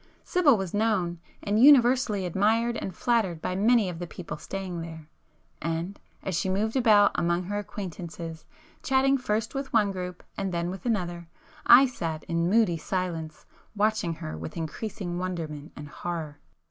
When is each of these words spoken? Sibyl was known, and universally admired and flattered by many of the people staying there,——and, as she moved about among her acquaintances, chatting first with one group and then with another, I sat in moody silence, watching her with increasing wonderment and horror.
Sibyl 0.23 0.57
was 0.57 0.73
known, 0.73 1.19
and 1.43 1.61
universally 1.63 2.25
admired 2.25 2.75
and 2.77 2.95
flattered 2.95 3.39
by 3.39 3.53
many 3.55 3.87
of 3.87 3.99
the 3.99 4.07
people 4.07 4.35
staying 4.37 4.81
there,——and, 4.81 5.99
as 6.23 6.33
she 6.35 6.49
moved 6.49 6.75
about 6.75 7.11
among 7.13 7.43
her 7.43 7.59
acquaintances, 7.59 8.43
chatting 8.81 9.15
first 9.15 9.53
with 9.53 9.71
one 9.71 9.91
group 9.91 10.23
and 10.35 10.51
then 10.51 10.71
with 10.71 10.87
another, 10.87 11.27
I 11.67 11.85
sat 11.85 12.23
in 12.23 12.49
moody 12.49 12.77
silence, 12.77 13.45
watching 13.75 14.15
her 14.15 14.35
with 14.35 14.57
increasing 14.57 15.19
wonderment 15.19 15.71
and 15.75 15.87
horror. 15.87 16.39